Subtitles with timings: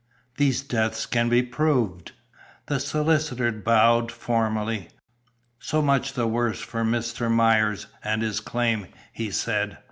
[0.37, 2.13] These deaths can be proved."
[2.65, 4.87] The solicitor bowed formally.
[5.59, 7.29] "So much the worse for Mr.
[7.29, 9.77] Myers and his claim," he said.